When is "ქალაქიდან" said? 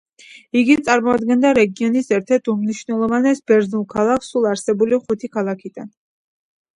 5.39-5.93